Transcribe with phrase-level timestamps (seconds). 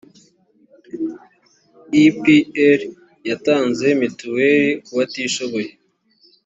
[2.03, 2.29] epr
[3.29, 5.71] yatanze mituweli kubatishoboye